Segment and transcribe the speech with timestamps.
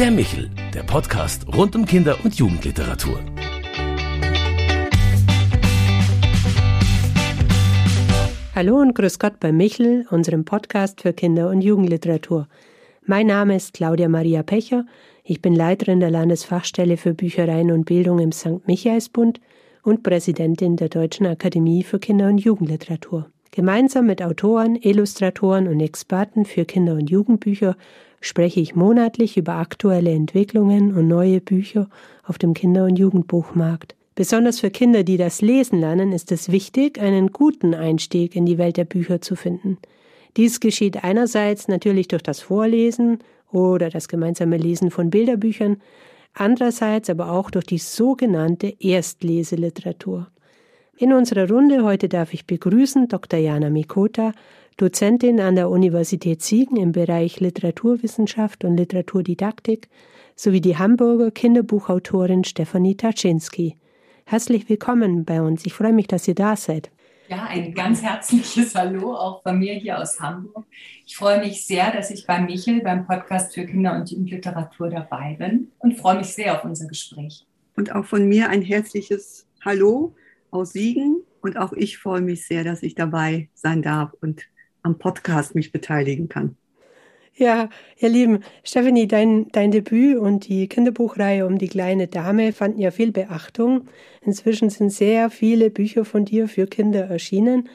[0.00, 3.20] Der Michel, der Podcast rund um Kinder- und Jugendliteratur.
[8.54, 12.48] Hallo und grüß Gott bei Michel, unserem Podcast für Kinder- und Jugendliteratur.
[13.04, 14.86] Mein Name ist Claudia Maria Pecher.
[15.22, 18.66] Ich bin Leiterin der Landesfachstelle für Büchereien und Bildung im St.
[18.66, 19.38] Michaelsbund
[19.82, 23.26] und Präsidentin der Deutschen Akademie für Kinder- und Jugendliteratur.
[23.50, 27.76] Gemeinsam mit Autoren, Illustratoren und Experten für Kinder- und Jugendbücher
[28.20, 31.88] spreche ich monatlich über aktuelle Entwicklungen und neue Bücher
[32.24, 33.94] auf dem Kinder- und Jugendbuchmarkt.
[34.14, 38.58] Besonders für Kinder, die das Lesen lernen, ist es wichtig, einen guten Einstieg in die
[38.58, 39.78] Welt der Bücher zu finden.
[40.36, 43.18] Dies geschieht einerseits natürlich durch das Vorlesen
[43.50, 45.80] oder das gemeinsame Lesen von Bilderbüchern,
[46.34, 50.28] andererseits aber auch durch die sogenannte Erstleseliteratur.
[50.96, 53.40] In unserer Runde heute darf ich begrüßen Dr.
[53.40, 54.32] Jana Mikota,
[54.80, 59.90] Dozentin an der Universität Siegen im Bereich Literaturwissenschaft und Literaturdidaktik,
[60.36, 63.76] sowie die Hamburger Kinderbuchautorin Stefanie Taczynski.
[64.24, 65.66] Herzlich willkommen bei uns.
[65.66, 66.90] Ich freue mich, dass ihr da seid.
[67.28, 70.64] Ja, ein ganz herzliches Hallo auch von mir hier aus Hamburg.
[71.04, 75.36] Ich freue mich sehr, dass ich bei Michel beim Podcast für Kinder- und Jugendliteratur dabei
[75.38, 77.44] bin und freue mich sehr auf unser Gespräch.
[77.76, 80.14] Und auch von mir ein herzliches Hallo
[80.50, 81.20] aus Siegen.
[81.42, 84.46] Und auch ich freue mich sehr, dass ich dabei sein darf und
[84.82, 86.56] am Podcast mich beteiligen kann.
[87.34, 92.80] Ja, ihr Lieben, Stephanie, dein, dein Debüt und die Kinderbuchreihe um die kleine Dame fanden
[92.80, 93.88] ja viel Beachtung.
[94.20, 97.68] Inzwischen sind sehr viele Bücher von dir für Kinder erschienen.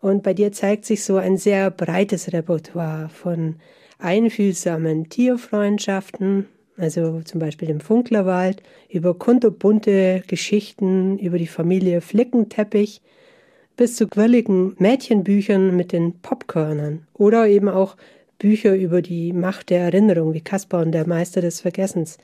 [0.00, 3.56] Und bei dir zeigt sich so ein sehr breites Repertoire von
[3.98, 13.02] einfühlsamen Tierfreundschaften, also zum Beispiel im Funklerwald, über kunterbunte Geschichten über die Familie Flickenteppich
[13.76, 17.96] bis zu quirligen Mädchenbüchern mit den Popkörnern oder eben auch
[18.38, 22.18] Bücher über die Macht der Erinnerung, wie Kaspar und der Meister des Vergessens.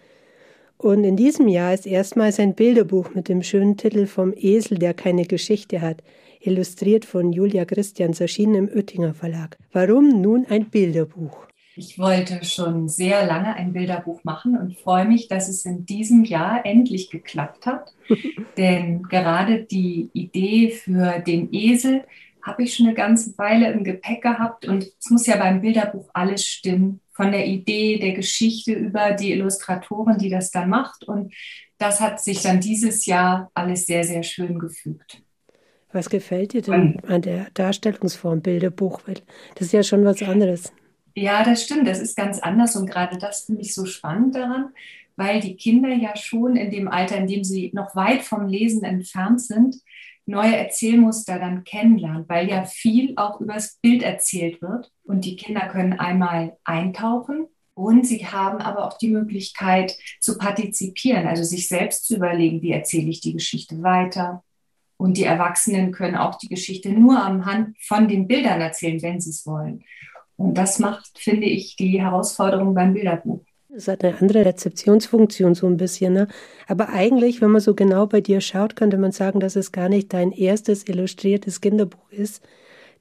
[0.77, 4.95] Und in diesem Jahr ist erstmals ein Bilderbuch mit dem schönen Titel Vom Esel, der
[4.95, 6.03] keine Geschichte hat,
[6.41, 9.58] illustriert von Julia Christians, erschienen im Oettinger Verlag.
[9.73, 11.48] Warum nun ein Bilderbuch?
[11.78, 16.24] Ich wollte schon sehr lange ein Bilderbuch machen und freue mich, dass es in diesem
[16.24, 17.94] Jahr endlich geklappt hat.
[18.56, 22.02] Denn gerade die Idee für den Esel
[22.42, 26.11] habe ich schon eine ganze Weile im Gepäck gehabt und es muss ja beim Bilderbuch
[26.14, 27.00] alles stimmen.
[27.12, 31.05] Von der Idee, der Geschichte über die Illustratoren, die das dann macht.
[31.05, 31.33] Und
[31.78, 35.22] das hat sich dann dieses Jahr alles sehr, sehr schön gefügt.
[35.92, 39.02] Was gefällt dir denn an der Darstellungsform Bilderbuch?
[39.55, 40.72] Das ist ja schon was anderes.
[41.18, 41.89] Ja, das stimmt.
[41.89, 44.70] Das ist ganz anders und gerade das finde ich so spannend daran,
[45.17, 48.84] weil die Kinder ja schon in dem Alter, in dem sie noch weit vom Lesen
[48.84, 49.77] entfernt sind,
[50.27, 54.92] neue Erzählmuster dann kennenlernen, weil ja viel auch übers Bild erzählt wird.
[55.02, 61.27] Und die Kinder können einmal eintauchen und sie haben aber auch die Möglichkeit zu partizipieren,
[61.27, 64.45] also sich selbst zu überlegen, wie erzähle ich die Geschichte weiter.
[64.96, 69.20] Und die Erwachsenen können auch die Geschichte nur am Hand von den Bildern erzählen, wenn
[69.20, 69.83] sie es wollen.
[70.39, 73.41] Und das macht, finde ich, die Herausforderung beim Bilderbuch.
[73.75, 76.15] Es hat eine andere Rezeptionsfunktion so ein bisschen.
[76.15, 76.29] Ne?
[76.69, 79.89] Aber eigentlich, wenn man so genau bei dir schaut, könnte man sagen, dass es gar
[79.89, 82.43] nicht dein erstes illustriertes Kinderbuch ist.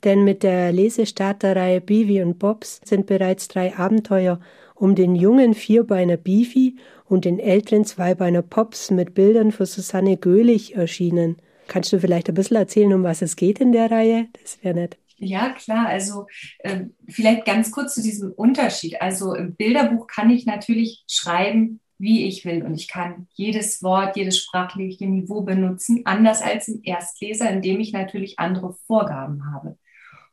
[0.04, 4.40] Denn mit der Lesestarterreihe Beefy und Bobs sind bereits drei Abenteuer
[4.76, 6.76] um den jungen Vierbeiner Beefy
[7.06, 11.38] und den älteren Zweibeiner Pops mit Bildern für Susanne Göhlich erschienen.
[11.68, 14.28] Kannst du vielleicht ein bisschen erzählen, um was es geht in der Reihe?
[14.42, 14.98] Das wäre nett.
[15.20, 15.88] Ja, klar.
[15.88, 16.28] Also
[16.60, 19.02] äh, vielleicht ganz kurz zu diesem Unterschied.
[19.02, 22.64] Also im Bilderbuch kann ich natürlich schreiben, wie ich will.
[22.64, 27.94] Und ich kann jedes Wort, jedes sprachliche Niveau benutzen, anders als im Erstleser, indem ich
[27.94, 29.78] natürlich andere Vorgaben habe.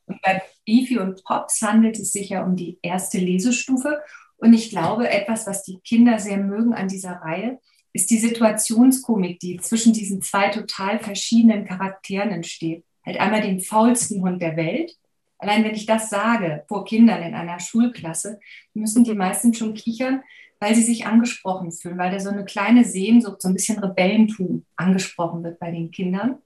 [0.06, 4.02] Und bei Beefy und Pops handelt es sich ja um die erste Lesestufe.
[4.36, 7.58] Und ich glaube, etwas, was die Kinder sehr mögen an dieser Reihe,
[7.94, 14.22] ist die Situationskomik, die zwischen diesen zwei total verschiedenen Charakteren entsteht halt einmal den faulsten
[14.22, 14.96] Hund der Welt.
[15.38, 18.40] Allein wenn ich das sage vor Kindern in einer Schulklasse,
[18.72, 20.22] müssen die meisten schon kichern,
[20.60, 24.64] weil sie sich angesprochen fühlen, weil da so eine kleine Sehnsucht, so ein bisschen Rebellentum
[24.76, 26.38] angesprochen wird bei den Kindern.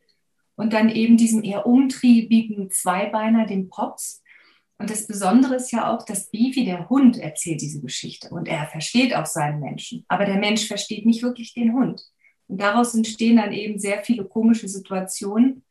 [0.57, 4.25] Und dann eben diesem eher umtriebigen Zweibeiner, dem Pops.
[4.79, 8.31] Und das Besondere ist ja auch, dass Beefy, der Hund, erzählt diese Geschichte.
[8.31, 10.05] Und er versteht auch seinen Menschen.
[10.09, 12.03] Aber der Mensch versteht nicht wirklich den Hund.
[12.49, 15.63] Und daraus entstehen dann eben sehr viele komische Situationen,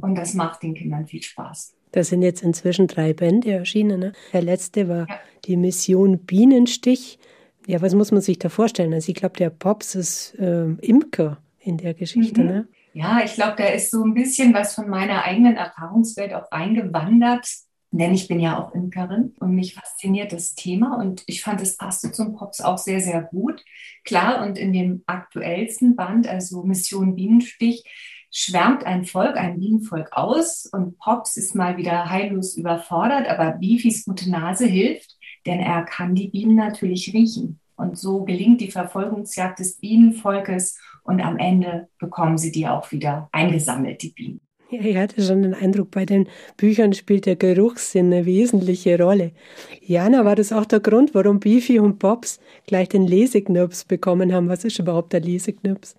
[0.00, 1.74] und das macht den Kindern viel Spaß.
[1.92, 4.00] Das sind jetzt inzwischen drei Bände erschienen.
[4.00, 4.12] Ne?
[4.32, 5.20] Der letzte war ja.
[5.44, 7.18] die Mission Bienenstich.
[7.66, 8.92] Ja, was muss man sich da vorstellen?
[8.94, 12.42] Also ich glaube, der Pops ist äh, Imker in der Geschichte.
[12.42, 12.46] Mhm.
[12.46, 12.68] Ne?
[12.94, 17.46] Ja, ich glaube, da ist so ein bisschen was von meiner eigenen Erfahrungswelt auch reingewandert.
[17.90, 21.76] denn ich bin ja auch Imkerin und mich fasziniert das Thema und ich fand, es
[21.76, 23.64] passte zum Pops auch sehr, sehr gut.
[24.04, 27.84] Klar, und in dem aktuellsten Band, also Mission Bienenstich,
[28.30, 34.04] schwärmt ein Volk, ein Bienenvolk aus und Pops ist mal wieder heillos überfordert, aber Beefies
[34.04, 35.16] gute Nase hilft,
[35.46, 37.60] denn er kann die Bienen natürlich riechen.
[37.76, 43.28] Und so gelingt die Verfolgungsjagd des Bienenvolkes und am Ende bekommen sie die auch wieder
[43.32, 44.40] eingesammelt, die Bienen.
[44.70, 46.28] Ja, ich hatte schon den Eindruck, bei den
[46.58, 49.32] Büchern spielt der Geruchssinn eine wesentliche Rolle.
[49.80, 54.48] Jana, war das auch der Grund, warum Beefy und Pops gleich den Leseknirps bekommen haben?
[54.50, 55.96] Was ist überhaupt der Leseknirps?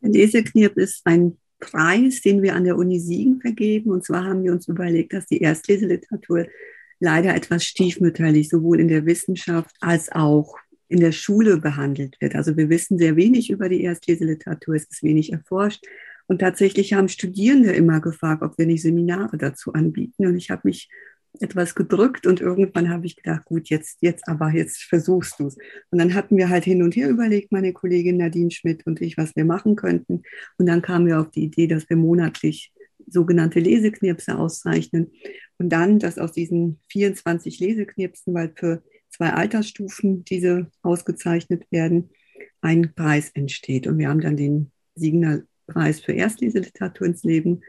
[0.00, 3.90] Der Leseknirps ist ein Preis, den wir an der Uni Siegen vergeben.
[3.90, 6.46] Und zwar haben wir uns überlegt, dass die Erstleseliteratur
[7.00, 10.56] leider etwas stiefmütterlich sowohl in der Wissenschaft als auch
[10.88, 12.34] in der Schule behandelt wird.
[12.34, 15.84] Also wir wissen sehr wenig über die Erstleseliteratur, es ist wenig erforscht.
[16.28, 20.26] Und tatsächlich haben Studierende immer gefragt, ob wir nicht Seminare dazu anbieten.
[20.26, 20.88] Und ich habe mich
[21.42, 25.56] etwas gedrückt und irgendwann habe ich gedacht, gut, jetzt, jetzt aber, jetzt versuchst du es.
[25.90, 29.16] Und dann hatten wir halt hin und her überlegt, meine Kollegin Nadine Schmidt und ich,
[29.16, 30.22] was wir machen könnten.
[30.58, 32.72] Und dann kamen wir auf die Idee, dass wir monatlich
[33.06, 35.12] sogenannte Leseknirpse auszeichnen.
[35.58, 42.10] Und dann, dass aus diesen 24 Leseknirpsen, weil für zwei Altersstufen diese ausgezeichnet werden,
[42.60, 43.86] ein Preis entsteht.
[43.86, 47.62] Und wir haben dann den Siegener Preis für Erstleseliteratur ins Leben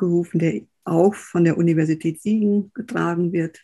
[0.00, 3.60] gerufen, der auch von der Universität Siegen getragen wird.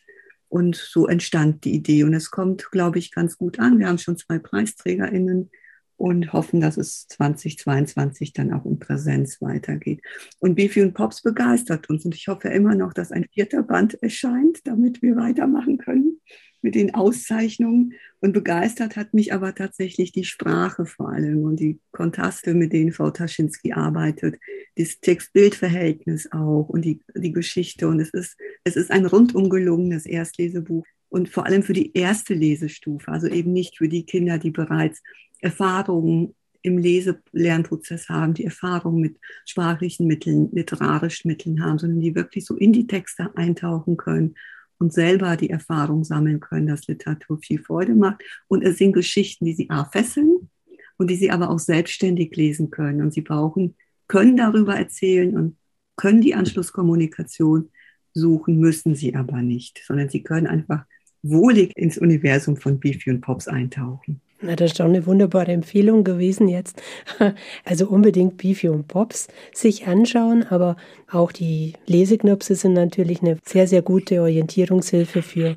[0.49, 2.05] Und so entstand die Idee.
[2.05, 3.81] Und es kommt, glaube ich, ganz gut an.
[3.81, 5.51] Wir haben schon zwei PreisträgerInnen
[5.97, 10.03] und hoffen, dass es 2022 dann auch in Präsenz weitergeht.
[10.39, 12.05] Und Bifi und Pops begeistert uns.
[12.05, 16.21] Und ich hoffe immer noch, dass ein vierter Band erscheint, damit wir weitermachen können
[16.67, 17.95] mit den Auszeichnungen.
[18.21, 22.91] Und begeistert hat mich aber tatsächlich die Sprache vor allem und die Kontraste, mit denen
[22.91, 24.41] Frau Taschinski arbeitet,
[24.75, 27.87] das Text-Bild-Verhältnis auch und die, die Geschichte.
[27.87, 32.35] Und es ist, es ist ein rundum gelungenes Erstlesebuch und vor allem für die erste
[32.35, 35.03] Lesestufe, also eben nicht für die Kinder, die bereits
[35.41, 42.45] Erfahrungen im Leselernprozess haben, die Erfahrung mit sprachlichen Mitteln, literarischen Mitteln haben, sondern die wirklich
[42.45, 44.35] so in die Texte eintauchen können
[44.79, 48.23] und selber die Erfahrung sammeln können, dass Literatur viel Freude macht.
[48.49, 50.51] Und es sind Geschichten, die sie A fesseln
[50.97, 53.01] und die sie aber auch selbstständig lesen können.
[53.01, 53.75] Und sie brauchen,
[54.09, 55.57] können darüber erzählen und
[55.97, 57.71] können die Anschlusskommunikation
[58.13, 60.85] suchen, müssen sie aber nicht, sondern sie können einfach
[61.23, 64.21] wohlig ins Universum von Beefy und Pops eintauchen.
[64.43, 66.83] Na, das ist doch eine wunderbare Empfehlung gewesen jetzt.
[67.65, 70.77] Also unbedingt Beefy und Pops sich anschauen, aber
[71.11, 75.57] auch die Leseknöpse sind natürlich eine sehr, sehr gute Orientierungshilfe für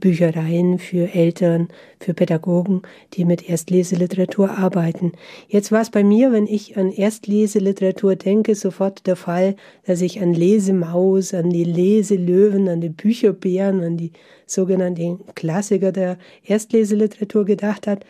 [0.00, 1.68] Büchereien, für Eltern,
[2.00, 2.82] für Pädagogen,
[3.14, 5.12] die mit Erstleseliteratur arbeiten.
[5.48, 9.56] Jetzt war es bei mir, wenn ich an Erstleseliteratur denke, sofort der Fall,
[9.86, 14.12] dass ich an Lesemaus, an die Leselöwen, an die Bücherbären, an die
[14.46, 18.04] sogenannten Klassiker der Erstleseliteratur gedacht hat.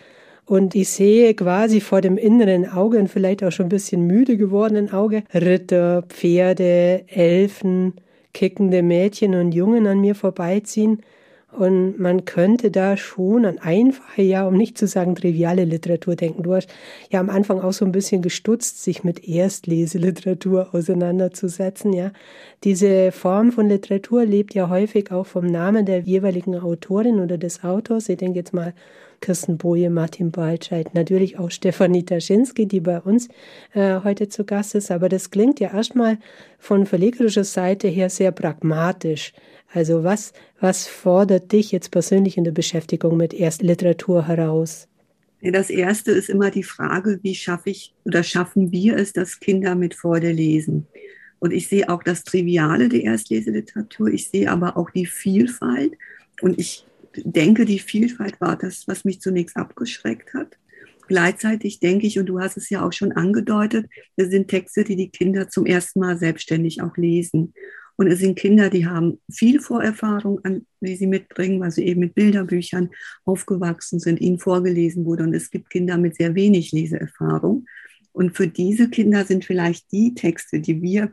[0.44, 4.36] Und ich sehe quasi vor dem inneren Auge und vielleicht auch schon ein bisschen müde
[4.36, 7.94] gewordenen Auge Ritter, Pferde, Elfen,
[8.32, 11.02] kickende Mädchen und Jungen an mir vorbeiziehen.
[11.56, 16.42] Und man könnte da schon an einfache, ja, um nicht zu sagen triviale Literatur denken.
[16.42, 16.68] Du hast
[17.10, 22.12] ja am Anfang auch so ein bisschen gestutzt, sich mit Erstleseliteratur auseinanderzusetzen, ja.
[22.62, 27.64] Diese Form von Literatur lebt ja häufig auch vom Namen der jeweiligen Autorin oder des
[27.64, 28.10] Autors.
[28.10, 28.74] Ich denke jetzt mal
[29.20, 33.28] Kirsten Boje, Martin Baltscheid, natürlich auch Stefanie Taschinski, die bei uns
[33.72, 34.90] äh, heute zu Gast ist.
[34.90, 36.18] Aber das klingt ja erstmal
[36.58, 39.32] von verlegerischer Seite her sehr pragmatisch.
[39.76, 44.88] Also was, was fordert dich jetzt persönlich in der Beschäftigung mit Erstliteratur heraus?
[45.42, 49.74] Das erste ist immer die Frage, wie schaffe ich oder schaffen wir es, dass Kinder
[49.74, 50.86] mit Freude lesen?
[51.40, 55.92] Und ich sehe auch das Triviale der Erstleseliteratur, ich sehe aber auch die Vielfalt.
[56.40, 60.56] Und ich denke, die Vielfalt war das, was mich zunächst abgeschreckt hat.
[61.06, 64.96] Gleichzeitig denke ich, und du hast es ja auch schon angedeutet, das sind Texte, die
[64.96, 67.52] die Kinder zum ersten Mal selbstständig auch lesen.
[67.96, 72.00] Und es sind Kinder, die haben viel Vorerfahrung, an, die sie mitbringen, weil sie eben
[72.00, 72.90] mit Bilderbüchern
[73.24, 75.24] aufgewachsen sind, ihnen vorgelesen wurde.
[75.24, 77.66] Und es gibt Kinder mit sehr wenig Leseerfahrung.
[78.12, 81.12] Und für diese Kinder sind vielleicht die Texte, die wir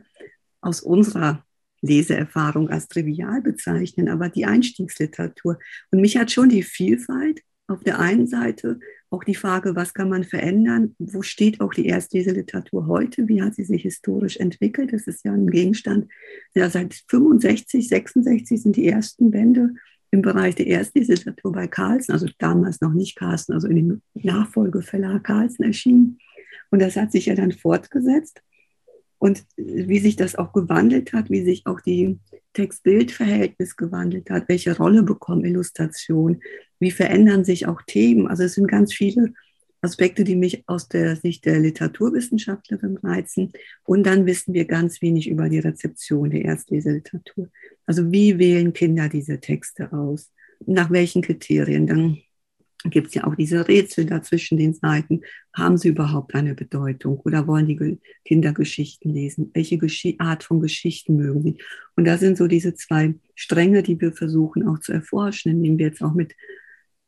[0.60, 1.44] aus unserer
[1.82, 5.58] Leseerfahrung als trivial bezeichnen, aber die Einstiegsliteratur.
[5.90, 8.78] Und mich hat schon die Vielfalt auf der einen Seite
[9.14, 10.96] auch die Frage, was kann man verändern?
[10.98, 13.28] Wo steht auch die Erstleseliteratur heute?
[13.28, 14.92] Wie hat sie sich historisch entwickelt?
[14.92, 16.10] Das ist ja ein Gegenstand.
[16.54, 19.70] Ja, seit 65, 66 sind die ersten Bände
[20.10, 25.22] im Bereich der Erstleseliteratur bei Carlsen, also damals noch nicht Carlsen, also in dem Nachfolgeverlag
[25.22, 26.18] Carlsen erschienen.
[26.70, 28.42] Und das hat sich ja dann fortgesetzt.
[29.24, 32.18] Und wie sich das auch gewandelt hat, wie sich auch die
[32.52, 36.42] Text-Bild-Verhältnis gewandelt hat, welche Rolle bekommen Illustrationen,
[36.78, 38.28] wie verändern sich auch Themen.
[38.28, 39.32] Also es sind ganz viele
[39.80, 43.54] Aspekte, die mich aus der Sicht der Literaturwissenschaftlerin reizen.
[43.84, 47.48] Und dann wissen wir ganz wenig über die Rezeption der Erstleseliteratur.
[47.86, 50.34] Also wie wählen Kinder diese Texte aus?
[50.66, 51.86] Nach welchen Kriterien?
[51.86, 52.18] Dann
[52.90, 55.22] gibt es ja auch diese Rätsel dazwischen den Seiten.
[55.54, 59.50] Haben sie überhaupt eine Bedeutung oder wollen die Kinder Geschichten lesen?
[59.54, 61.58] Welche Gesch Art von Geschichten mögen sie?
[61.96, 65.86] Und da sind so diese zwei Stränge, die wir versuchen auch zu erforschen, indem wir
[65.86, 66.34] jetzt auch mit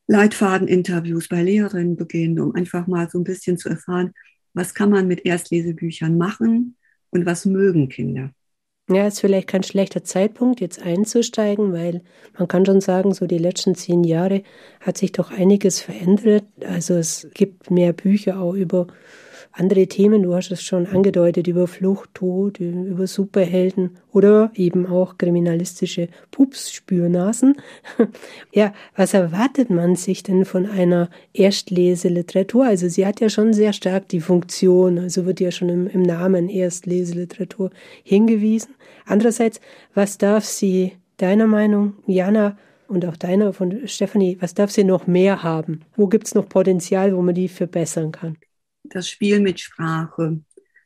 [0.07, 4.13] Leitfadeninterviews bei Lehrerinnen beginnen, um einfach mal so ein bisschen zu erfahren,
[4.55, 6.77] was kann man mit Erstlesebüchern machen
[7.11, 8.33] und was mögen Kinder.
[8.89, 12.03] Ja, ist vielleicht kein schlechter Zeitpunkt, jetzt einzusteigen, weil
[12.39, 14.45] man kann schon sagen, so die letzten zehn Jahre
[14.81, 16.45] hat sich doch einiges verändert.
[16.65, 18.87] Also es gibt mehr Bücher auch über
[19.59, 25.17] andere Themen, du hast es schon angedeutet, über Flucht, Tod, über Superhelden oder eben auch
[25.19, 27.57] kriminalistische Pups-Spürnasen.
[28.53, 32.67] ja, was erwartet man sich denn von einer Erstleseliteratur?
[32.67, 36.03] Also sie hat ja schon sehr stark die Funktion, also wird ja schon im, im
[36.03, 37.71] Namen Erstleseliteratur
[38.05, 38.76] hingewiesen.
[39.07, 39.61] Andererseits,
[39.95, 42.59] was darf sie deiner Meinung, Jana,
[42.89, 45.81] und auch deiner von Stephanie, was darf sie noch mehr haben?
[45.97, 48.37] Wo gibt es noch Potenzial, wo man die verbessern kann?
[48.89, 50.41] das Spiel mit Sprache.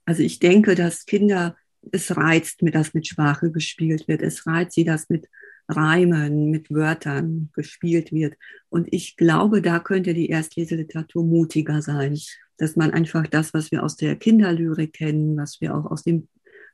[0.05, 1.57] Also ich denke, dass Kinder,
[1.93, 4.23] es reizt, mit das mit Sprache gespielt wird.
[4.23, 5.29] Es reizt sie, dass mit
[5.69, 8.35] Reimen, mit Wörtern gespielt wird.
[8.69, 12.19] Und ich glaube, da könnte die Erstleseliteratur mutiger sein,
[12.57, 16.29] dass man einfach das, was wir aus der Kinderlyrik kennen, was wir auch aus dem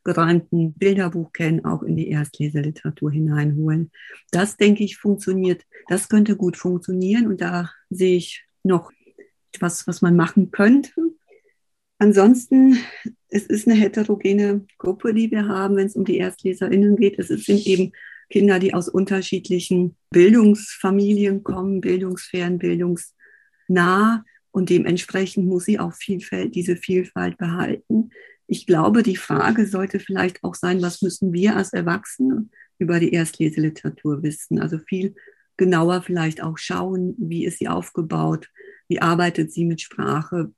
[0.07, 3.91] gereimten Bilderbuch kennen, auch in die Erstleseliteratur hineinholen.
[4.31, 8.93] Das, denke ich, funktioniert, das könnte gut funktionieren und da sehe ich noch
[9.59, 10.93] was, was man machen könnte.
[11.99, 12.79] Ansonsten,
[13.29, 17.19] es ist eine heterogene Gruppe, die wir haben, wenn es um die ErstleserInnen geht.
[17.19, 17.93] Es sind eben
[18.31, 24.25] Kinder, die aus unterschiedlichen Bildungsfamilien kommen, bildungsfern, bildungsnah.
[24.53, 28.11] Und dementsprechend muss sie auch Vielfalt, diese Vielfalt behalten.
[28.47, 32.49] Ich glaube, die Frage sollte vielleicht auch sein, was müssen wir als Erwachsene
[32.79, 34.61] über die Erstleseliteratur wissen?
[34.61, 35.15] Also viel
[35.57, 38.51] genauer vielleicht auch schauen, wie ist sie aufgebaut,
[38.89, 40.53] wie arbeitet sie mit Sprache,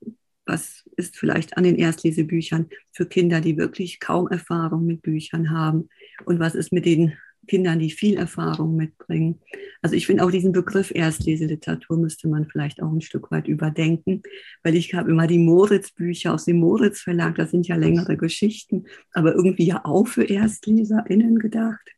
[0.45, 5.89] was ist vielleicht an den Erstlesebüchern für Kinder, die wirklich kaum Erfahrung mit Büchern haben?
[6.25, 7.13] Und was ist mit den
[7.49, 9.39] Kindern, die viel Erfahrung mitbringen.
[9.81, 14.21] Also ich finde auch diesen Begriff Erstleseliteratur müsste man vielleicht auch ein Stück weit überdenken,
[14.63, 18.85] weil ich habe immer die Moritz-Bücher aus dem Moritz Verlag, das sind ja längere Geschichten,
[19.13, 21.89] aber irgendwie ja auch für ErstleserInnen gedacht.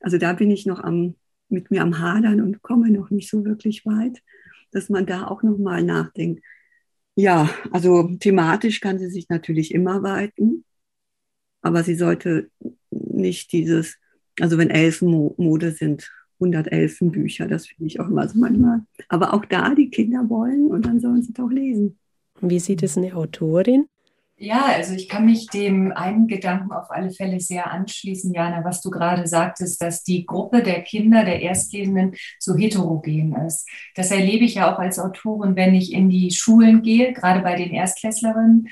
[0.00, 1.16] Also da bin ich noch am,
[1.48, 4.22] mit mir am Hadern und komme noch nicht so wirklich weit,
[4.70, 6.42] dass man da auch nochmal nachdenkt
[7.20, 10.64] ja, also thematisch kann sie sich natürlich immer weiten,
[11.60, 12.50] aber sie sollte
[12.90, 13.98] nicht dieses,
[14.42, 18.80] also wenn Elfenmode sind, 100 Elfenbücher, das finde ich auch immer so manchmal.
[19.08, 21.98] Aber auch da, die Kinder wollen und dann sollen sie doch lesen.
[22.40, 23.86] Wie sieht es eine Autorin?
[24.42, 28.80] Ja, also ich kann mich dem einen Gedanken auf alle Fälle sehr anschließen, Jana, was
[28.80, 33.68] du gerade sagtest, dass die Gruppe der Kinder, der Erstlesenden so heterogen ist.
[33.94, 37.54] Das erlebe ich ja auch als Autorin, wenn ich in die Schulen gehe, gerade bei
[37.54, 38.68] den Erstklässlerinnen.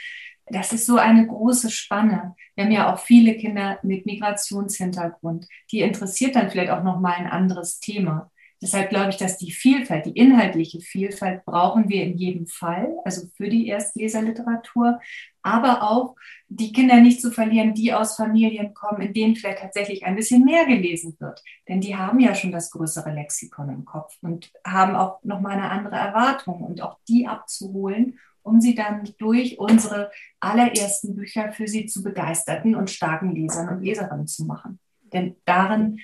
[0.50, 2.35] Das ist so eine große Spanne.
[2.55, 5.47] Wir haben ja auch viele Kinder mit Migrationshintergrund.
[5.71, 8.31] Die interessiert dann vielleicht auch noch mal ein anderes Thema.
[8.61, 13.28] Deshalb glaube ich, dass die Vielfalt, die inhaltliche Vielfalt brauchen wir in jedem Fall, also
[13.37, 15.00] für die Erstleserliteratur,
[15.43, 16.17] aber auch
[16.49, 20.45] die Kinder nicht zu verlieren, die aus Familien kommen, in denen vielleicht tatsächlich ein bisschen
[20.45, 21.43] mehr gelesen wird.
[21.69, 25.71] Denn die haben ja schon das größere Lexikon im Kopf und haben auch nochmal eine
[25.71, 31.87] andere Erwartung und auch die abzuholen, um sie dann durch unsere allerersten Bücher für sie
[31.87, 34.78] zu begeisterten und starken Lesern und Leserinnen zu machen.
[35.12, 35.99] Denn darin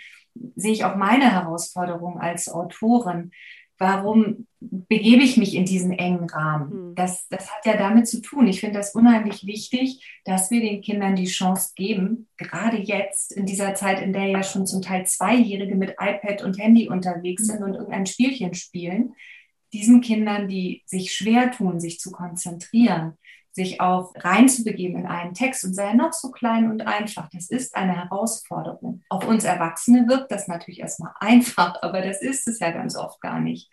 [0.57, 3.31] sehe ich auch meine Herausforderung als Autorin.
[3.79, 6.71] Warum begebe ich mich in diesen engen Rahmen?
[6.71, 6.95] Hm.
[6.95, 8.47] Das, das hat ja damit zu tun.
[8.47, 13.47] Ich finde das unheimlich wichtig, dass wir den Kindern die Chance geben, gerade jetzt in
[13.47, 17.63] dieser Zeit, in der ja schon zum Teil Zweijährige mit iPad und Handy unterwegs sind
[17.63, 19.15] und irgendein Spielchen spielen,
[19.75, 23.19] diesen Kindern, die sich schwer tun, sich zu konzentrieren,
[23.51, 27.29] sich auch reinzubegeben in einen Text und sei noch so klein und einfach.
[27.33, 29.03] Das ist eine Herausforderung.
[29.09, 33.21] Auf uns Erwachsene wirkt das natürlich erstmal einfach, aber das ist es ja ganz oft
[33.21, 33.71] gar nicht.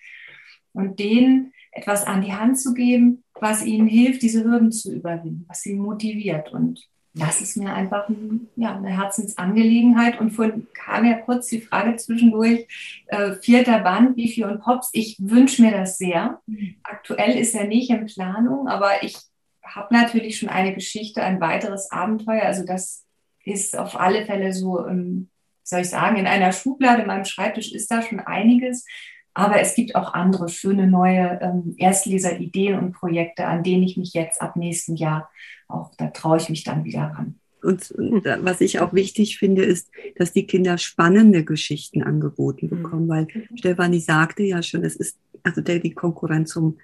[0.74, 5.46] Und denen etwas an die Hand zu geben, was ihnen hilft, diese Hürden zu überwinden,
[5.48, 6.51] was sie motiviert.
[6.51, 10.20] Und das ist mir einfach ein, ja, eine Herzensangelegenheit.
[10.20, 12.68] Und vorhin kam ja kurz die Frage zwischendurch,
[13.08, 14.89] äh, vierter Band, Bifi und Pops.
[14.94, 16.41] Ich wünsche mir das sehr.
[16.46, 16.75] Mhm.
[16.84, 19.18] Aktuell ist er nicht in Planung, aber ich
[19.63, 22.44] habe natürlich schon eine Geschichte, ein weiteres Abenteuer.
[22.44, 23.06] Also das
[23.44, 25.30] ist auf alle Fälle so, ähm,
[25.63, 28.86] soll ich sagen, in einer Schublade, in meinem Schreibtisch ist da schon einiges.
[29.34, 34.14] Aber es gibt auch andere schöne neue ähm, Erstleser-Ideen und Projekte, an denen ich mich
[34.14, 35.30] jetzt ab nächstem Jahr
[35.68, 37.36] auch, da traue ich mich dann wieder ran.
[37.64, 42.84] Und, und, was ich auch wichtig finde, ist, dass die Kinder spannende Geschichten angeboten mhm.
[42.84, 46.78] bekommen, weil Stefanie sagte ja schon, es ist also der, die Konkurrenz zum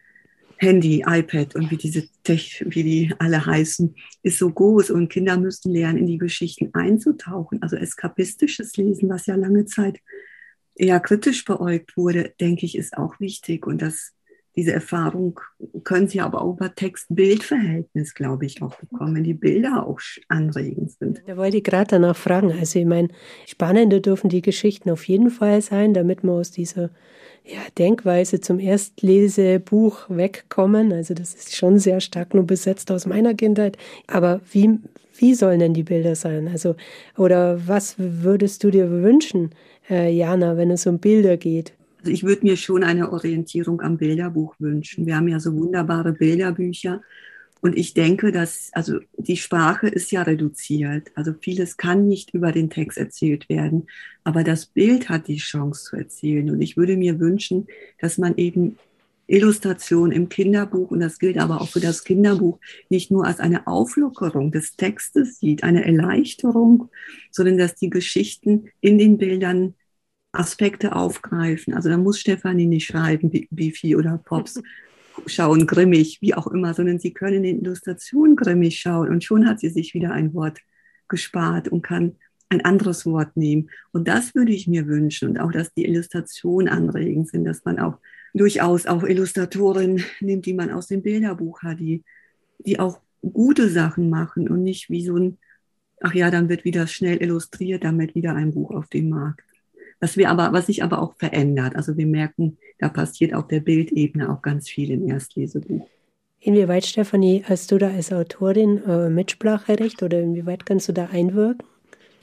[0.59, 5.37] Handy, iPad und wie diese Tech, wie die alle heißen, ist so groß und Kinder
[5.37, 7.61] müssen lernen, in die Geschichten einzutauchen.
[7.61, 9.99] Also eskapistisches Lesen, was ja lange Zeit
[10.79, 13.65] eher kritisch beäugt wurde, denke ich, ist auch wichtig.
[13.67, 14.13] Und das
[14.57, 15.39] diese Erfahrung
[15.83, 19.99] können Sie aber auch über Text-Bild-Verhältnis, glaube ich, auch bekommen, wenn die Bilder auch
[20.29, 21.21] anregend sind.
[21.27, 22.51] Da wollte ich gerade danach fragen.
[22.51, 23.09] Also ich meine,
[23.45, 26.89] spannende dürfen die Geschichten auf jeden Fall sein, damit wir aus dieser
[27.45, 30.91] ja, Denkweise zum Erstlesebuch wegkommen.
[30.91, 33.77] Also das ist schon sehr stark nur besetzt aus meiner Kindheit.
[34.07, 34.79] Aber wie,
[35.19, 36.47] wie sollen denn die Bilder sein?
[36.47, 36.75] Also,
[37.15, 39.51] oder was würdest du dir wünschen,
[39.87, 41.73] äh, Jana, wenn es um Bilder geht?
[41.99, 45.05] Also ich würde mir schon eine Orientierung am Bilderbuch wünschen.
[45.05, 47.01] Wir haben ja so wunderbare Bilderbücher.
[47.59, 51.09] Und ich denke, dass, also die Sprache ist ja reduziert.
[51.15, 53.87] Also vieles kann nicht über den Text erzählt werden.
[54.23, 56.49] Aber das Bild hat die Chance zu erzählen.
[56.51, 57.67] Und ich würde mir wünschen,
[57.99, 58.77] dass man eben
[59.27, 63.67] Illustration im Kinderbuch, und das gilt aber auch für das Kinderbuch, nicht nur als eine
[63.67, 66.89] Auflockerung des Textes sieht, eine Erleichterung,
[67.31, 69.73] sondern dass die Geschichten in den Bildern
[70.39, 71.73] Aspekte aufgreifen.
[71.73, 74.61] Also da muss Stefanie nicht schreiben, Bifi oder Pops
[75.25, 79.59] schauen grimmig, wie auch immer, sondern sie können in Illustrationen grimmig schauen und schon hat
[79.59, 80.59] sie sich wieder ein Wort
[81.07, 82.15] gespart und kann
[82.49, 83.69] ein anderes Wort nehmen.
[83.91, 87.79] Und das würde ich mir wünschen und auch, dass die Illustrationen anregend sind, dass man
[87.79, 87.97] auch
[88.33, 92.03] durchaus auch Illustratoren nimmt, die man aus dem Bilderbuch hat, die,
[92.59, 95.37] die auch gute Sachen machen und nicht wie so ein,
[96.01, 99.46] ach ja, dann wird wieder schnell illustriert, damit wieder ein Buch auf dem Markt.
[99.99, 101.75] Was wir aber, was sich aber auch verändert.
[101.75, 105.87] Also wir merken, da passiert auf der Bildebene auch ganz viel im Erstlesebuch.
[106.39, 111.65] Inwieweit, Stefanie, hast du da als Autorin äh, Mitspracherecht oder inwieweit kannst du da einwirken?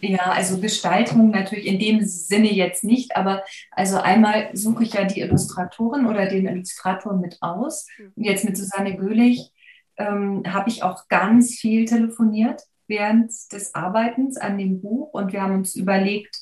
[0.01, 5.05] Ja, also Gestaltung natürlich in dem Sinne jetzt nicht, aber also einmal suche ich ja
[5.05, 7.87] die Illustratorin oder den Illustrator mit aus.
[8.15, 9.51] Und jetzt mit Susanne Göhlich
[9.97, 15.41] ähm, habe ich auch ganz viel telefoniert während des Arbeitens an dem Buch und wir
[15.41, 16.39] haben uns überlegt,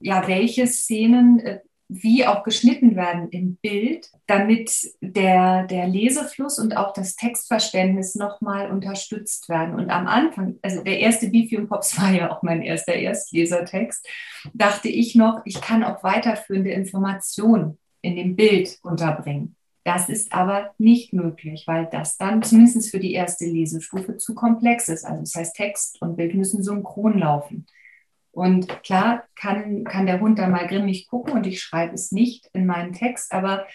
[0.00, 6.76] ja, welche Szenen äh, wie auch geschnitten werden im Bild, damit der, der Lesefluss und
[6.76, 9.74] auch das Textverständnis nochmal unterstützt werden.
[9.74, 14.06] Und am Anfang, also der erste Beefy und Pops war ja auch mein erster Erstlesertext,
[14.54, 19.56] dachte ich noch, ich kann auch weiterführende Informationen in dem Bild unterbringen.
[19.84, 24.88] Das ist aber nicht möglich, weil das dann zumindest für die erste Lesestufe zu komplex
[24.88, 25.04] ist.
[25.04, 27.66] Also das heißt, Text und Bild müssen synchron laufen.
[28.34, 32.50] Und klar kann, kann der Hund da mal grimmig gucken und ich schreibe es nicht
[32.52, 33.66] in meinen Text, aber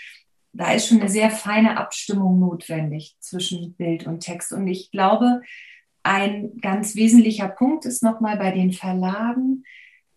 [0.51, 4.51] da ist schon eine sehr feine Abstimmung notwendig zwischen Bild und Text.
[4.51, 5.41] Und ich glaube,
[6.03, 9.63] ein ganz wesentlicher Punkt ist nochmal bei den Verlagen,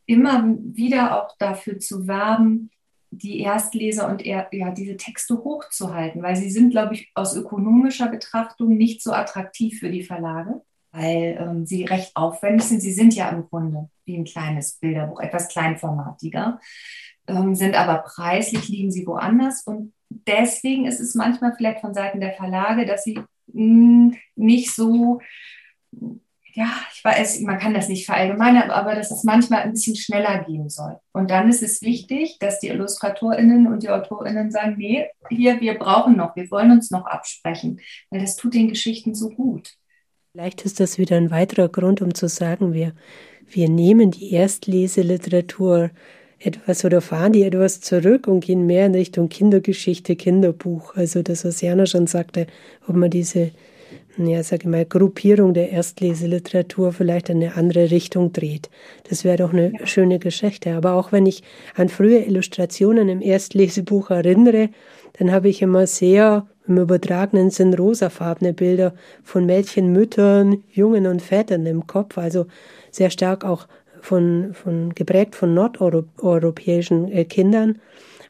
[0.07, 2.70] immer wieder auch dafür zu werben,
[3.11, 8.09] die Erstleser und eher, ja, diese Texte hochzuhalten, weil sie sind, glaube ich, aus ökonomischer
[8.09, 12.81] Betrachtung nicht so attraktiv für die Verlage weil ähm, sie recht aufwendig sind.
[12.81, 16.61] Sie sind ja im Grunde wie ein kleines Bilderbuch, etwas kleinformatiger,
[17.26, 19.62] ähm, sind aber preislich liegen sie woanders.
[19.62, 23.18] Und deswegen ist es manchmal vielleicht von Seiten der Verlage, dass sie
[23.52, 25.20] mh, hm, nicht so,
[26.55, 30.44] ja, ich weiß, man kann das nicht verallgemeinern, aber dass es manchmal ein bisschen schneller
[30.44, 30.98] gehen soll.
[31.12, 35.78] Und dann ist es wichtig, dass die IllustratorInnen und die AutorInnen sagen, nee, hier, wir
[35.78, 39.78] brauchen noch, wir wollen uns noch absprechen, weil das tut den Geschichten so gut.
[40.35, 42.95] Vielleicht ist das wieder ein weiterer Grund, um zu sagen, wir,
[43.51, 45.90] wir nehmen die Erstleseliteratur
[46.38, 50.97] etwas oder fahren die etwas zurück und gehen mehr in Richtung Kindergeschichte, Kinderbuch.
[50.97, 52.47] Also das, was Jana schon sagte,
[52.88, 53.51] ob man diese,
[54.16, 58.71] ja, sag ich mal, Gruppierung der Erstleseliteratur vielleicht in eine andere Richtung dreht.
[59.11, 60.73] Das wäre doch eine schöne Geschichte.
[60.73, 61.42] Aber auch wenn ich
[61.75, 64.71] an frühe Illustrationen im Erstlesebuch erinnere,
[65.18, 71.22] dann habe ich immer sehr im übertragenen Sinn rosafarbene Bilder von Mädchen, Müttern, Jungen und
[71.22, 72.46] Vätern im Kopf, also
[72.90, 73.66] sehr stark auch
[74.01, 77.79] von, von geprägt von nordeuropäischen äh, Kindern.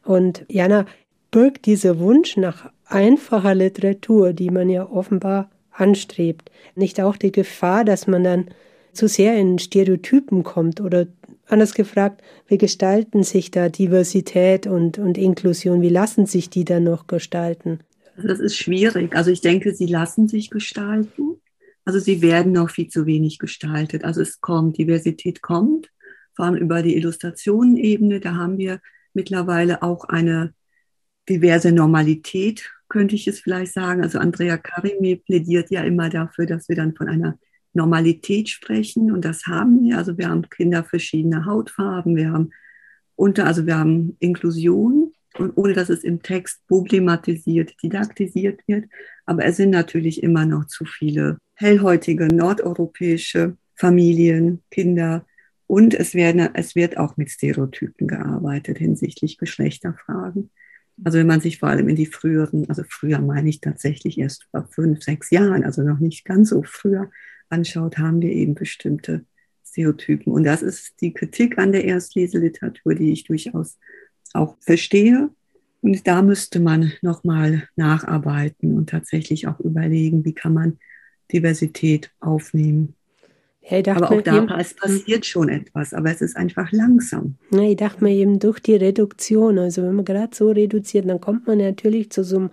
[0.03, 0.85] Und Jana
[1.31, 7.83] birgt dieser Wunsch nach einfacher Literatur, die man ja offenbar anstrebt, nicht auch die Gefahr,
[7.83, 8.45] dass man dann
[8.93, 11.07] zu sehr in Stereotypen kommt oder
[11.47, 15.81] anders gefragt, wie gestalten sich da Diversität und, und Inklusion?
[15.81, 17.79] Wie lassen sich die dann noch gestalten?
[18.15, 19.15] Das ist schwierig.
[19.15, 21.41] Also ich denke, sie lassen sich gestalten.
[21.85, 24.03] Also sie werden noch viel zu wenig gestaltet.
[24.03, 25.89] Also es kommt, Diversität kommt,
[26.35, 28.19] vor allem über die Illustrationenebene.
[28.19, 28.79] Da haben wir
[29.13, 30.53] mittlerweile auch eine
[31.29, 34.03] diverse Normalität, könnte ich es vielleicht sagen.
[34.03, 37.37] Also Andrea Karimi plädiert ja immer dafür, dass wir dann von einer
[37.73, 39.97] Normalität sprechen und das haben wir.
[39.97, 42.51] Also wir haben Kinder verschiedener Hautfarben, wir haben
[43.15, 48.85] unter, also wir haben Inklusion und ohne dass es im Text problematisiert, didaktisiert wird.
[49.25, 55.25] Aber es sind natürlich immer noch zu viele hellhäutige nordeuropäische Familien, Kinder.
[55.67, 60.51] Und es, werden, es wird auch mit Stereotypen gearbeitet hinsichtlich Geschlechterfragen.
[61.03, 64.47] Also wenn man sich vor allem in die früheren, also früher meine ich tatsächlich erst
[64.51, 67.09] vor fünf, sechs Jahren, also noch nicht ganz so früher
[67.49, 69.25] anschaut, haben wir eben bestimmte
[69.65, 70.31] Stereotypen.
[70.31, 73.79] Und das ist die Kritik an der Erstleseliteratur, die ich durchaus
[74.33, 75.29] auch verstehe.
[75.81, 80.77] Und da müsste man nochmal nacharbeiten und tatsächlich auch überlegen, wie kann man
[81.31, 82.95] Diversität aufnehmen.
[83.69, 87.35] Ja, aber auch da es passiert schon etwas, aber es ist einfach langsam.
[87.51, 91.21] Ja, ich dachte mir eben durch die Reduktion, also wenn man gerade so reduziert, dann
[91.21, 92.49] kommt man natürlich zu so einem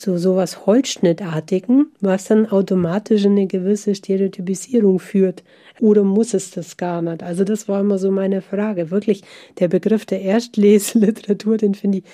[0.00, 5.44] zu sowas Holzschnittartigen, was dann automatisch eine gewisse Stereotypisierung führt.
[5.78, 7.22] Oder muss es das gar nicht?
[7.22, 8.90] Also das war immer so meine Frage.
[8.90, 9.22] Wirklich,
[9.58, 12.04] der Begriff der Erstleseliteratur, den finde ich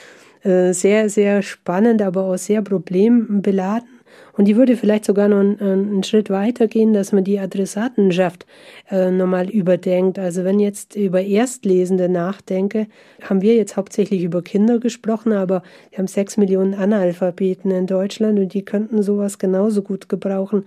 [0.44, 3.88] äh, sehr, sehr spannend, aber auch sehr problembeladen.
[4.36, 8.46] Und die würde vielleicht sogar noch einen, einen Schritt weiter gehen, dass man die Adressatenschaft
[8.90, 10.18] äh, nochmal überdenkt.
[10.18, 12.86] Also wenn jetzt über Erstlesende nachdenke,
[13.22, 18.38] haben wir jetzt hauptsächlich über Kinder gesprochen, aber wir haben sechs Millionen Analphabeten in Deutschland
[18.38, 20.66] und die könnten sowas genauso gut gebrauchen.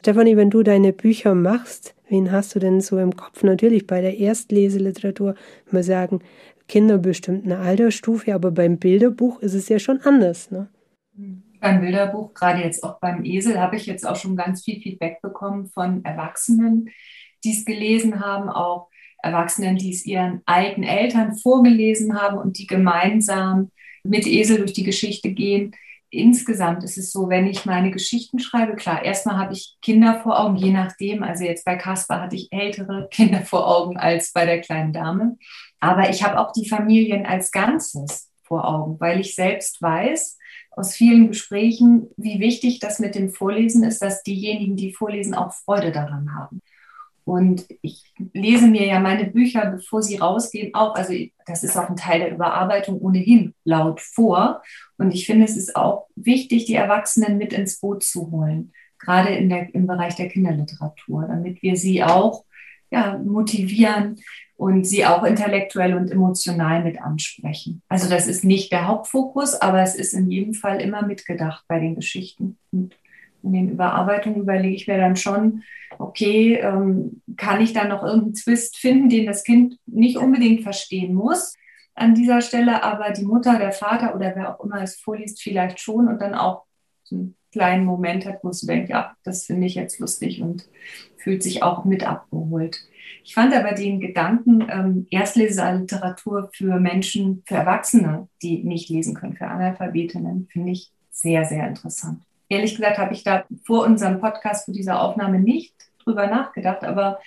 [0.00, 3.42] Stefanie, wenn du deine Bücher machst, wen hast du denn so im Kopf?
[3.42, 5.34] Natürlich bei der Erstleseliteratur,
[5.70, 6.20] wir sagen,
[6.68, 10.50] Kinder bestimmt eine Altersstufe, aber beim Bilderbuch ist es ja schon anders.
[10.50, 10.68] Ne?
[11.16, 14.80] Mhm beim Bilderbuch, gerade jetzt auch beim Esel, habe ich jetzt auch schon ganz viel
[14.80, 16.90] Feedback bekommen von Erwachsenen,
[17.44, 18.88] die es gelesen haben, auch
[19.22, 23.70] Erwachsenen, die es ihren alten Eltern vorgelesen haben und die gemeinsam
[24.04, 25.74] mit Esel durch die Geschichte gehen.
[26.10, 30.38] Insgesamt ist es so, wenn ich meine Geschichten schreibe, klar, erstmal habe ich Kinder vor
[30.38, 31.22] Augen, je nachdem.
[31.22, 35.36] Also jetzt bei Caspar hatte ich ältere Kinder vor Augen als bei der kleinen Dame.
[35.80, 40.38] Aber ich habe auch die Familien als Ganzes vor Augen, weil ich selbst weiß,
[40.76, 45.52] aus vielen Gesprächen, wie wichtig das mit dem Vorlesen ist, dass diejenigen, die vorlesen, auch
[45.52, 46.60] Freude daran haben.
[47.24, 51.12] Und ich lese mir ja meine Bücher, bevor sie rausgehen, auch, also
[51.44, 54.62] das ist auch ein Teil der Überarbeitung ohnehin laut vor.
[54.96, 59.30] Und ich finde, es ist auch wichtig, die Erwachsenen mit ins Boot zu holen, gerade
[59.30, 62.44] in der, im Bereich der Kinderliteratur, damit wir sie auch
[62.90, 64.20] ja, motivieren,
[64.56, 67.82] und sie auch intellektuell und emotional mit ansprechen.
[67.88, 71.78] Also das ist nicht der Hauptfokus, aber es ist in jedem Fall immer mitgedacht bei
[71.78, 72.56] den Geschichten.
[72.72, 72.96] Und
[73.42, 75.62] in den Überarbeitungen überlege ich mir dann schon,
[75.98, 81.14] okay, ähm, kann ich da noch irgendeinen Twist finden, den das Kind nicht unbedingt verstehen
[81.14, 81.54] muss
[81.94, 85.80] an dieser Stelle, aber die Mutter, der Vater oder wer auch immer es vorliest, vielleicht
[85.80, 86.64] schon und dann auch
[87.04, 90.68] so einen kleinen Moment hat, wo es denkt, ja, das finde ich jetzt lustig und
[91.16, 92.80] fühlt sich auch mit abgeholt.
[93.24, 99.36] Ich fand aber den Gedanken, ähm, Erstleserliteratur für Menschen, für Erwachsene, die nicht lesen können,
[99.36, 102.22] für Analphabetinnen, finde ich sehr, sehr interessant.
[102.48, 107.18] Ehrlich gesagt habe ich da vor unserem Podcast, vor dieser Aufnahme nicht drüber nachgedacht, aber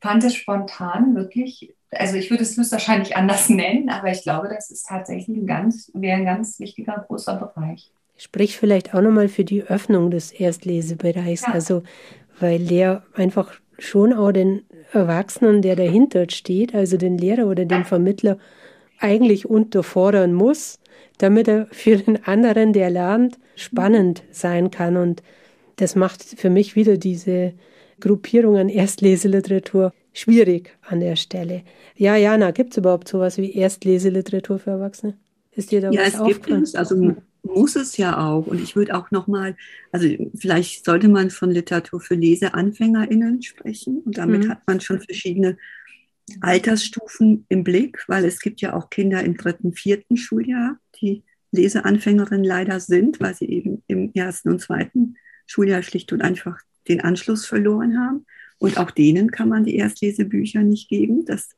[0.00, 4.70] fand es spontan wirklich, also ich würde es höchstwahrscheinlich anders nennen, aber ich glaube, das
[4.70, 7.90] ist tatsächlich ein ganz, wäre ein ganz wichtiger, großer Bereich.
[8.16, 11.52] Sprich vielleicht auch nochmal für die Öffnung des Erstlesebereichs, ja.
[11.52, 11.82] also
[12.40, 17.84] weil der einfach schon auch den Erwachsenen, der dahinter steht, also den Lehrer oder den
[17.84, 18.38] Vermittler,
[18.98, 20.78] eigentlich unterfordern muss,
[21.18, 24.96] damit er für den anderen, der lernt, spannend sein kann.
[24.96, 25.22] Und
[25.76, 27.52] das macht für mich wieder diese
[28.00, 31.62] Gruppierung an Erstleseliteratur schwierig an der Stelle.
[31.96, 35.16] Ja, Jana, gibt es überhaupt sowas wie Erstleseliteratur für Erwachsene?
[35.52, 36.64] Ist dir da ja, was es aufgefallen?
[36.64, 36.74] Gibt es.
[36.74, 38.46] Also muss es ja auch.
[38.46, 39.56] Und ich würde auch nochmal,
[39.92, 44.00] also vielleicht sollte man von Literatur für LeseanfängerInnen sprechen.
[44.04, 44.50] Und damit mhm.
[44.50, 45.56] hat man schon verschiedene
[46.40, 51.22] Altersstufen im Blick, weil es gibt ja auch Kinder im dritten, vierten Schuljahr, die
[51.52, 57.00] Leseanfängerinnen leider sind, weil sie eben im ersten und zweiten Schuljahr schlicht und einfach den
[57.00, 58.26] Anschluss verloren haben.
[58.58, 61.24] Und auch denen kann man die Erstlesebücher nicht geben.
[61.24, 61.50] Das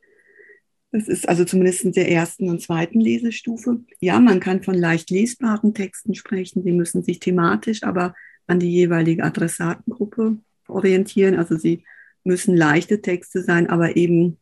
[0.92, 3.80] das ist also zumindest in der ersten und zweiten Lesestufe.
[4.00, 6.62] Ja, man kann von leicht lesbaren Texten sprechen.
[6.64, 8.14] Sie müssen sich thematisch aber
[8.46, 11.36] an die jeweilige Adressatengruppe orientieren.
[11.36, 11.84] Also sie
[12.24, 14.38] müssen leichte Texte sein, aber eben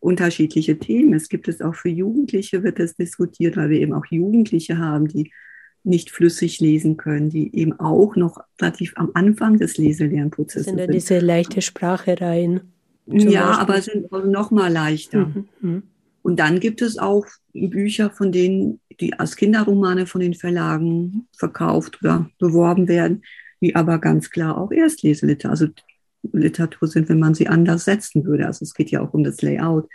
[0.00, 1.12] unterschiedliche Themen.
[1.12, 5.08] Es gibt es auch für Jugendliche, wird es diskutiert, weil wir eben auch Jugendliche haben,
[5.08, 5.30] die
[5.84, 10.78] nicht flüssig lesen können, die eben auch noch relativ am Anfang des Leselernprozesses sind.
[10.78, 12.71] Sind diese leichte Sprache rein?
[13.06, 13.62] Ja, Beispiel.
[13.62, 15.26] aber sind noch mal leichter.
[15.26, 15.82] Mhm, mhm.
[16.22, 21.98] Und dann gibt es auch Bücher, von denen, die als Kinderromane von den Verlagen verkauft
[22.00, 23.22] oder beworben werden,
[23.60, 25.66] die aber ganz klar auch Erstleseliteratur, also
[26.32, 28.46] Literatur sind, wenn man sie anders setzen würde.
[28.46, 29.88] Also es geht ja auch um das Layout.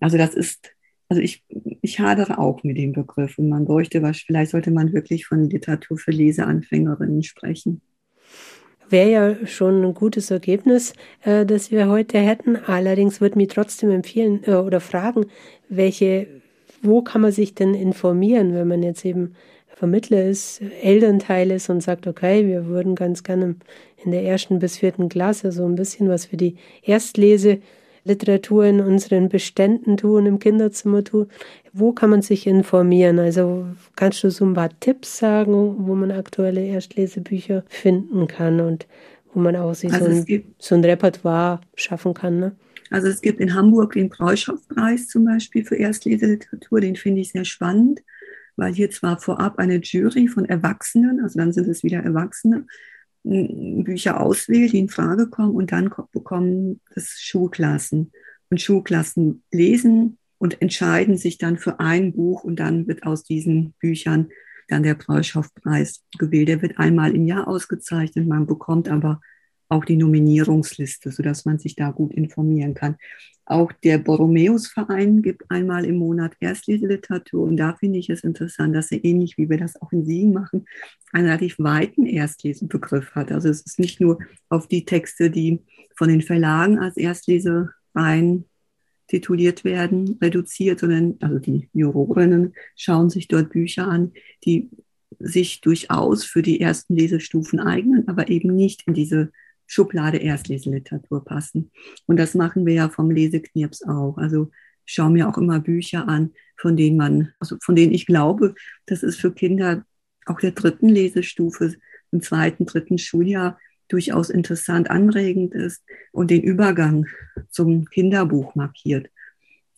[0.00, 0.74] Also das ist,
[1.08, 1.42] also ich,
[1.80, 5.48] ich hadere auch mit dem Begriff und man bräuchte was, vielleicht sollte man wirklich von
[5.48, 7.80] Literatur für Leseanfängerinnen sprechen
[8.92, 10.92] wäre ja schon ein gutes Ergebnis,
[11.24, 12.56] äh, das wir heute hätten.
[12.56, 15.26] Allerdings würde mich trotzdem empfehlen äh, oder fragen,
[15.68, 16.28] welche,
[16.82, 19.34] wo kann man sich denn informieren, wenn man jetzt eben
[19.74, 23.56] Vermittler ist, Elternteil ist und sagt, okay, wir würden ganz gerne
[24.04, 27.58] in der ersten bis vierten Klasse so ein bisschen was für die Erstlese
[28.04, 31.28] Literatur in unseren Beständen tun, im Kinderzimmer tun.
[31.72, 33.18] Wo kann man sich informieren?
[33.18, 38.86] Also kannst du so ein paar Tipps sagen, wo man aktuelle Erstlesebücher finden kann und
[39.32, 42.38] wo man auch sich also so, ein, gibt, so ein Repertoire schaffen kann?
[42.38, 42.56] Ne?
[42.90, 47.46] Also es gibt in Hamburg den Preuschow-Preis zum Beispiel für Erstleseliteratur, den finde ich sehr
[47.46, 48.00] spannend,
[48.56, 52.66] weil hier zwar vorab eine Jury von Erwachsenen, also dann sind es wieder Erwachsene,
[53.24, 58.12] Bücher auswählt, die in Frage kommen und dann bekommen das Schulklassen.
[58.50, 63.72] Und Schulklassen lesen und entscheiden sich dann für ein Buch und dann wird aus diesen
[63.78, 64.28] Büchern
[64.68, 66.48] dann der Preuschow-Preis gewählt.
[66.48, 69.20] Der wird einmal im Jahr ausgezeichnet, man bekommt aber
[69.68, 72.96] auch die Nominierungsliste, sodass man sich da gut informieren kann.
[73.44, 78.92] Auch der Borromäus-Verein gibt einmal im Monat Erstleseliteratur und da finde ich es interessant, dass
[78.92, 80.64] er ähnlich wie wir das auch in Siegen machen,
[81.12, 83.32] einen relativ weiten Erstlesenbegriff hat.
[83.32, 85.60] Also es ist nicht nur auf die Texte, die
[85.96, 88.44] von den Verlagen als Erstlesereien
[89.08, 94.12] tituliert werden, reduziert, sondern also die Jurorinnen schauen sich dort Bücher an,
[94.44, 94.70] die
[95.18, 99.30] sich durchaus für die ersten Lesestufen eignen, aber eben nicht in diese
[99.72, 101.70] Schublade Erstleseliteratur passen.
[102.04, 104.18] Und das machen wir ja vom Leseknirps auch.
[104.18, 104.50] Also
[104.84, 108.54] schaue mir auch immer Bücher an, von denen man, also von denen ich glaube,
[108.84, 109.86] dass es für Kinder
[110.26, 111.74] auch der dritten Lesestufe
[112.10, 113.58] im zweiten, dritten Schuljahr
[113.88, 115.82] durchaus interessant, anregend ist
[116.12, 117.06] und den Übergang
[117.48, 119.08] zum Kinderbuch markiert.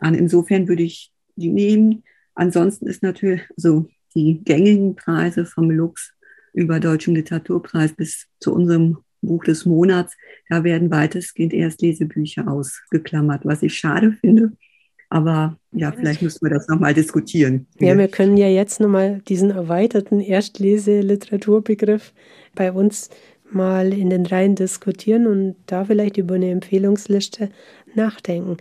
[0.00, 2.02] Und insofern würde ich die nehmen.
[2.34, 6.12] Ansonsten ist natürlich so die gängigen Preise vom Lux
[6.52, 10.16] über Deutschen Literaturpreis bis zu unserem Buch des Monats,
[10.48, 14.52] da werden weitestgehend Erstlesebücher ausgeklammert, was ich schade finde.
[15.10, 17.66] Aber ja, vielleicht müssen wir das nochmal diskutieren.
[17.78, 22.12] Ja, wir können ja jetzt nochmal diesen erweiterten Erstleseliteraturbegriff
[22.54, 23.10] bei uns
[23.50, 27.50] mal in den Reihen diskutieren und da vielleicht über eine Empfehlungsliste
[27.94, 28.56] nachdenken.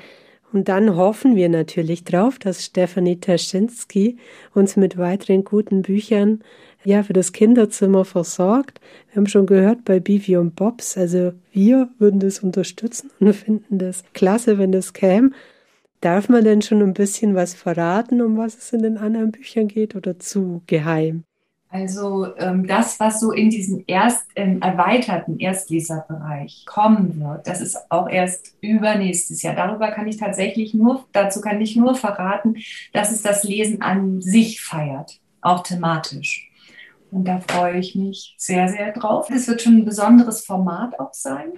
[0.51, 4.17] Und dann hoffen wir natürlich drauf, dass Stefanie Taschinski
[4.53, 6.43] uns mit weiteren guten Büchern
[6.83, 8.79] ja, für das Kinderzimmer versorgt.
[9.09, 13.77] Wir haben schon gehört bei Bivi und Bobs, also wir würden das unterstützen und finden
[13.77, 15.31] das klasse, wenn das käme.
[16.01, 19.69] Darf man denn schon ein bisschen was verraten, um was es in den anderen Büchern
[19.69, 21.23] geht oder zu geheim?
[21.69, 27.89] Also ähm, das, was so in diesen erst ähm, erweiterten Erstleserbereich kommen wird, das ist
[27.89, 29.55] auch erst übernächstes Jahr.
[29.55, 32.57] Darüber kann ich tatsächlich nur, dazu kann ich nur verraten,
[32.91, 36.51] dass es das Lesen an sich feiert, auch thematisch.
[37.13, 39.29] Und da freue ich mich sehr, sehr drauf.
[39.29, 41.53] Es wird schon ein besonderes Format auch sein.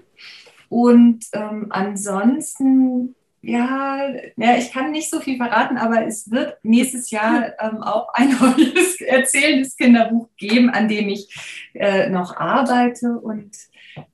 [0.67, 7.09] Und ähm, ansonsten, ja, ja, ich kann nicht so viel verraten, aber es wird nächstes
[7.09, 11.33] Jahr ähm, auch ein neues erzählendes Kinderbuch geben, an dem ich
[11.73, 13.17] äh, noch arbeite.
[13.17, 13.55] Und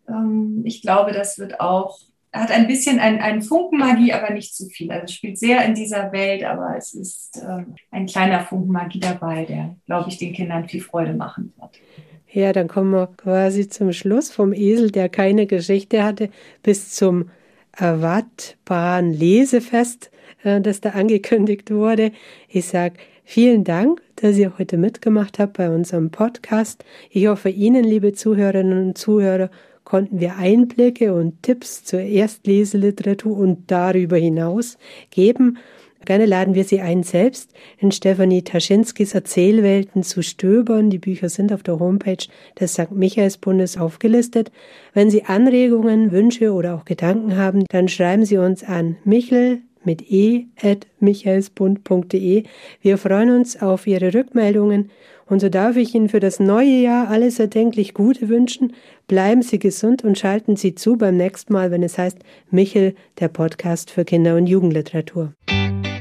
[0.07, 1.97] ähm, ich glaube, das wird auch
[2.33, 4.91] hat ein bisschen ein, ein Funken aber nicht zu viel.
[4.91, 9.45] Also spielt sehr in dieser Welt, aber es ist ähm, ein kleiner Funken Magie dabei,
[9.45, 11.71] der, glaube ich, den Kindern viel Freude machen wird.
[12.31, 16.29] Ja, dann kommen wir quasi zum Schluss vom Esel, der keine Geschichte hatte,
[16.63, 17.29] bis zum
[17.75, 20.11] erwartbaren Lesefest,
[20.43, 22.11] äh, das da angekündigt wurde.
[22.47, 26.85] Ich sage vielen Dank, dass ihr heute mitgemacht habt bei unserem Podcast.
[27.09, 29.49] Ich hoffe, Ihnen, liebe Zuhörerinnen und Zuhörer,
[29.91, 34.77] konnten wir Einblicke und Tipps zur Erstleseliteratur und darüber hinaus
[35.09, 35.57] geben.
[36.05, 40.89] Gerne laden wir Sie ein, selbst in Stefanie Taschinskis Erzählwelten zu stöbern.
[40.89, 42.25] Die Bücher sind auf der Homepage
[42.57, 42.91] des St.
[42.91, 44.49] Michaelsbundes aufgelistet.
[44.93, 50.09] Wenn Sie Anregungen, Wünsche oder auch Gedanken haben, dann schreiben Sie uns an michel mit
[50.09, 52.43] e at michaelsbund.de.
[52.81, 54.89] Wir freuen uns auf Ihre Rückmeldungen
[55.31, 58.73] und so darf ich Ihnen für das neue Jahr alles erdenklich Gute wünschen.
[59.07, 63.29] Bleiben Sie gesund und schalten Sie zu beim nächsten Mal, wenn es heißt Michel, der
[63.29, 65.33] Podcast für Kinder- und Jugendliteratur.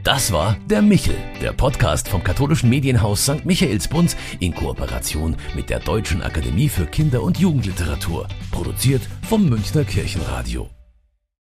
[0.02, 3.44] Das war der Michel, der Podcast vom katholischen Medienhaus St.
[3.44, 8.26] Michaelsbund in Kooperation mit der Deutschen Akademie für Kinder- und Jugendliteratur.
[8.50, 10.68] Produziert vom Münchner Kirchenradio.